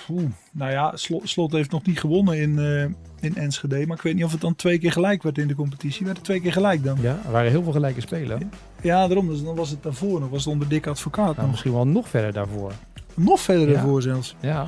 [0.07, 2.81] Poeh, nou ja, Slot, Slot heeft nog niet gewonnen in, eh,
[3.29, 3.85] in Enschede.
[3.87, 6.05] Maar ik weet niet of het dan twee keer gelijk werd in de competitie.
[6.05, 6.97] Werd het twee keer gelijk dan?
[7.01, 8.51] Ja, er waren heel veel gelijke spelen.
[8.81, 9.27] Ja, daarom.
[9.27, 10.29] Dus dan was het daarvoor nog.
[10.29, 12.71] Was het onder dik advocaat Nou, misschien wel nog verder daarvoor.
[13.13, 13.73] Nog verder Ja.
[13.73, 14.35] daarvoor zelfs.
[14.39, 14.67] Ja.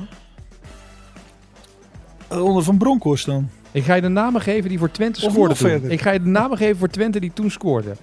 [2.28, 3.48] Eh, Onder Van Bronckhorst dan.
[3.72, 5.68] Ik ga je de namen geven die voor Twente Of scoorden nog toen.
[5.68, 5.90] verder.
[5.90, 7.96] Ik ga je de namen geven voor Twente die toen scoorden.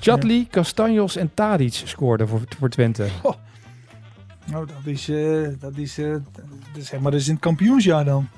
[0.00, 3.06] Chatli, Castanjos en Tadic scoorden voor, voor Twente.
[4.50, 7.42] Nou, dat is, eh, dat is, eh, dat is, zeg maar, dat is in het
[7.42, 8.28] kampioensjaar dan.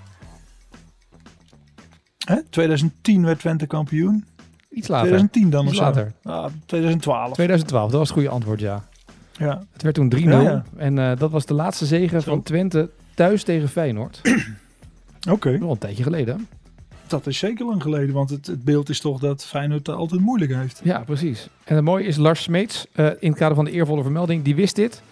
[2.19, 2.43] Hè?
[2.51, 4.25] 2010 werd Twente kampioen.
[4.71, 5.07] Iets later.
[5.09, 5.83] 2010 dan of Iets zo.
[5.85, 6.13] later.
[6.23, 7.33] Ah, 2012.
[7.35, 8.85] 2012, dat was het goede antwoord, ja.
[9.33, 9.63] Ja.
[9.73, 10.19] Het werd toen 3-0.
[10.19, 10.65] Ja, ja.
[10.77, 12.31] En eh, dat was de laatste zege Zo.
[12.31, 14.21] van Twente thuis tegen Feyenoord.
[15.31, 16.49] Oké, een tijdje geleden.
[17.07, 18.15] dat is zeker lang geleden.
[18.15, 20.81] Want het, het beeld is toch dat Feyenoord het altijd moeilijk heeft.
[20.85, 21.49] Ja, precies.
[21.65, 24.77] En het mooie is, Lars Smeets, in het kader van de eervolle vermelding, die wist
[24.77, 25.03] dit.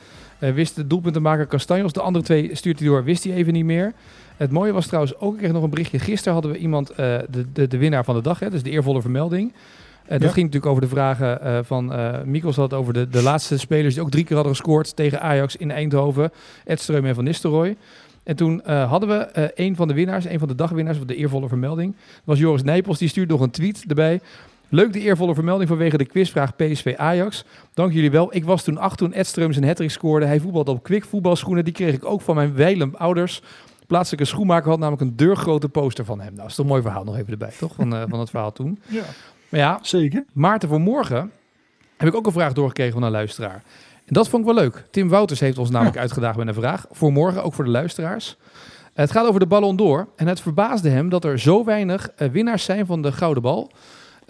[0.41, 1.93] Eh, wist de doelpuntenmaker Castanjos.
[1.93, 3.93] De andere twee stuurt hij door, wist hij even niet meer.
[4.37, 5.99] Het mooie was trouwens ook, ik kreeg nog een berichtje.
[5.99, 6.97] Gisteren hadden we iemand, eh,
[7.31, 9.53] de, de, de winnaar van de dag, hè, dus de eervolle vermelding.
[10.05, 13.59] Eh, dat ging natuurlijk over de vragen van eh Mikos had over de, de laatste
[13.59, 16.33] spelers die ook drie keer hadden gescoord tegen Ajax in Eindhoven.
[16.65, 17.77] Edström en Van Nistelrooy.
[18.23, 21.49] En toen hadden we een van de winnaars, een van de dagwinnaars, of de eervolle
[21.49, 21.93] vermelding.
[21.97, 24.21] Dat was Joris Nijpels, die stuurde nog een tweet erbij.
[24.73, 27.45] Leuk de eervolle vermelding vanwege de quizvraag PSV Ajax.
[27.75, 28.35] Dank jullie wel.
[28.35, 30.27] Ik was toen acht toen Edström zijn hattrick scoorde.
[30.27, 31.65] Hij voetbalde op kwik voetbalschoenen.
[31.65, 33.43] Die kreeg ik ook van mijn wijlen ouders.
[33.87, 36.29] Plaatselijke schoenmaker had namelijk een deurgrote poster van hem.
[36.29, 37.75] Nou, dat is toch een mooi verhaal nog even erbij, toch?
[37.75, 38.79] Van, eh, van het verhaal toen.
[38.87, 39.03] Ja.
[39.49, 40.25] Maar ja, Zeker.
[40.33, 41.33] Maarten voor morgen
[41.97, 43.63] heb ik ook een vraag doorgekregen van een luisteraar.
[44.05, 44.85] En dat vond ik wel leuk.
[44.91, 46.87] Tim Wouters heeft ons namelijk uitgedaagd met een vraag.
[46.91, 48.37] Voor morgen, ook voor de luisteraars.
[48.93, 50.09] Het gaat over de Ballon d'Or.
[50.17, 53.71] En het verbaasde hem dat er zo weinig eh, winnaars zijn van de Gouden Bal.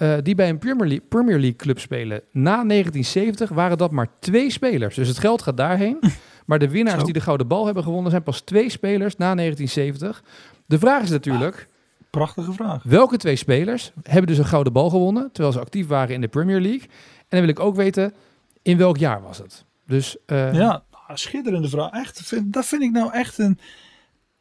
[0.00, 2.22] Eh, die bij een Premier League, Premier League club spelen.
[2.32, 4.94] Na 1970 waren dat maar twee spelers.
[4.94, 5.98] Dus het geld gaat daarheen.
[6.46, 10.22] Maar de winnaars die de Gouden Bal hebben gewonnen zijn pas twee spelers na 1970.
[10.66, 11.68] De vraag is natuurlijk,
[12.10, 12.82] Prachtige vraag.
[12.82, 16.28] Welke twee spelers hebben dus een gouden bal gewonnen terwijl ze actief waren in de
[16.28, 16.88] Premier League?
[17.18, 18.14] En dan wil ik ook weten,
[18.62, 19.64] in welk jaar was het?
[19.86, 21.90] Dus eh, Ja, nou, schitterende vraag.
[21.90, 23.58] Echt, vind, dat vind ik nou echt een...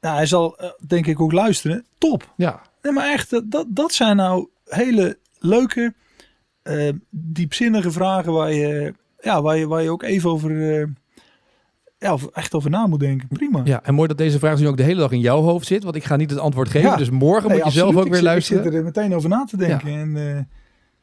[0.01, 1.85] Nou, hij zal eh, denk ik ook luisteren.
[1.97, 2.33] Top.
[2.35, 5.93] ja, Nee, maar echt, dat, dat zijn nou hele leuke,
[6.61, 10.87] eh, diepzinnige vragen waar je, ja, waar je, waar je ook even over, eh,
[11.97, 13.27] ja, echt over na moet denken.
[13.27, 13.61] Prima.
[13.63, 15.83] ja, en mooi dat deze vraag nu ook de hele dag in jouw hoofd zit,
[15.83, 16.89] want ik ga niet het antwoord geven.
[16.89, 16.95] Ja.
[16.95, 18.63] Dus morgen Nee, moet je zelf ook weer ik luisteren.
[18.63, 19.87] Ik zit er meteen over na te denken.
[19.87, 20.43] En eh,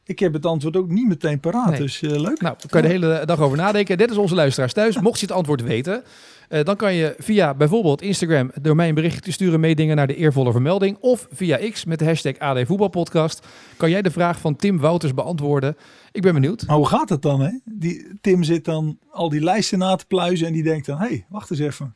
[0.03, 1.69] ik heb het antwoord ook niet meteen paraat.
[1.69, 1.79] Nee.
[1.79, 2.41] Dus leuk.
[2.41, 3.97] Nou, daar kan je de hele dag over nadenken.
[3.97, 4.99] Dit is onze luisteraars thuis.
[4.99, 6.03] Mocht je het antwoord weten,
[6.47, 10.07] eh, dan kan je via bijvoorbeeld Instagram door mij een berichtje te sturen, meedingen naar
[10.07, 10.97] de eervolle vermelding.
[10.99, 13.47] Of via X met de hashtag AD Voetbalpodcast.
[13.77, 15.77] Kan jij de vraag van Tim Wouters beantwoorden?
[16.11, 16.63] Ik ben benieuwd.
[16.67, 17.41] Maar hoe gaat het dan?
[17.41, 17.49] Hè?
[17.63, 21.07] Die, Tim zit dan al die lijsten na te pluizen en die denkt dan, hé,
[21.07, 21.95] hey, wacht eens even.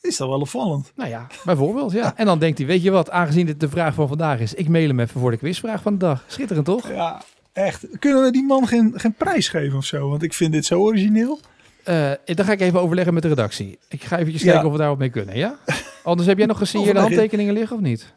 [0.00, 0.92] Is dat wel opvallend?
[0.96, 1.92] Nou ja, bijvoorbeeld.
[2.02, 2.16] Ja.
[2.16, 4.68] En dan denkt hij, weet je wat, aangezien dit de vraag van vandaag is, ik
[4.68, 6.24] mail hem even voor de quizvraag van de dag.
[6.26, 6.88] Schitterend toch?
[6.88, 7.86] Ja, echt.
[7.98, 10.08] Kunnen we die man geen, geen prijs geven of zo?
[10.08, 11.40] Want ik vind dit zo origineel.
[11.84, 13.78] Eh, dan ga ik even overleggen met de redactie.
[13.88, 14.48] Ik ga eventjes Ja.
[14.50, 15.58] kijken of we daarop mee kunnen, ja?
[16.02, 17.16] Anders heb jij nog gesigneerde Overleg.
[17.18, 18.12] handtekeningen liggen of niet?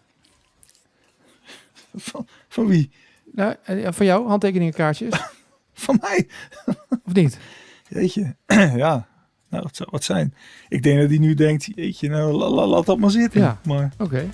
[1.95, 2.91] Van, van wie?
[3.31, 5.13] Nou, eh, van jou, handtekeningenkaartjes?
[5.73, 6.27] Van mij?
[7.05, 7.37] of niet?
[7.89, 8.35] Jeetje,
[8.83, 9.07] ja.
[9.49, 10.33] Nou, dat zou wat zijn.
[10.69, 13.41] Ik denk dat hij nu denkt, jeetje, nou, la- la- laat dat maar zitten.
[13.41, 13.59] Ja.
[13.65, 14.29] Maar Oké.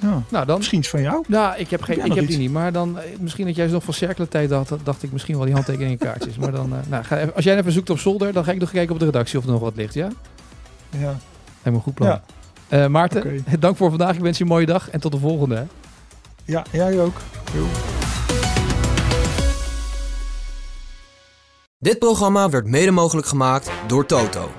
[0.00, 0.56] Ja, Nou, dan...
[0.56, 1.24] misschien is van jou.
[1.28, 2.38] Nou, ik heb, geen, Heb ik heb die iets?
[2.38, 2.52] niet.
[2.52, 5.36] Maar dan, eh, misschien dat jij ze nog van cirkelen tijd had, dacht ik misschien
[5.36, 6.36] wel die handtekeningenkaartjes.
[6.36, 8.60] maar dan, eh, nou, ga even, als jij even zoekt op zolder, dan ga ik
[8.60, 10.08] nog kijken op de redactie of er nog wat ligt, ja?
[10.98, 11.16] Ja,
[11.62, 12.08] een goed plan.
[12.08, 12.22] Ja.
[12.68, 14.14] Eh, Maarten, dank voor vandaag.
[14.14, 15.54] Ik wens je een mooie dag en tot de volgende.
[15.54, 15.64] Hè?
[16.44, 17.20] ja jij ook.
[17.54, 17.66] Jo.
[21.78, 24.50] Dit programma werd mede mogelijk gemaakt door Toto.